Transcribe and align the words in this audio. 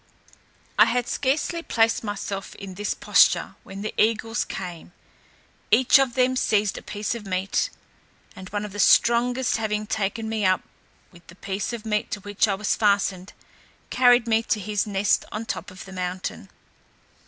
I 0.79 0.85
had 0.85 1.07
scarcely 1.07 1.61
placed 1.61 2.03
myself 2.03 2.55
in 2.55 2.73
this 2.73 2.95
posture 2.95 3.53
when 3.61 3.83
the 3.83 3.93
eagles 4.01 4.43
came. 4.45 4.93
Each 5.69 5.99
of 5.99 6.15
them 6.15 6.35
seized 6.35 6.75
a 6.79 6.81
piece 6.81 7.13
of 7.13 7.27
meat, 7.27 7.69
and 8.35 8.49
one 8.49 8.65
of 8.65 8.71
the 8.71 8.79
strongest 8.79 9.57
having 9.57 9.85
taken 9.85 10.27
me 10.27 10.43
up, 10.43 10.63
with 11.11 11.27
the 11.27 11.35
piece 11.35 11.71
of 11.71 11.85
meat 11.85 12.09
to 12.09 12.19
which 12.21 12.47
I 12.47 12.55
was 12.55 12.73
fastened, 12.75 13.33
carried 13.91 14.27
me 14.27 14.41
to 14.41 14.59
his 14.59 14.87
nest 14.87 15.23
on 15.31 15.43
the 15.43 15.53
top 15.53 15.69
of 15.69 15.85
the 15.85 15.93
mountain. 15.93 16.49